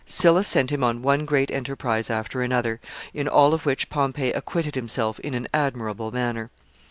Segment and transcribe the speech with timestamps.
[0.03, 2.79] Sylla sent him on one great enterprise after another,
[3.13, 6.49] in all of which Pompey acquitted himself in an admirable manner.